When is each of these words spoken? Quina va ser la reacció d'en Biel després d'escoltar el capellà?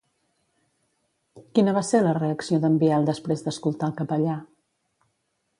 Quina 1.59 1.75
va 1.77 1.83
ser 1.91 2.01
la 2.07 2.15
reacció 2.19 2.61
d'en 2.65 2.81
Biel 2.85 3.07
després 3.13 3.47
d'escoltar 3.47 3.91
el 3.93 3.97
capellà? 4.01 4.43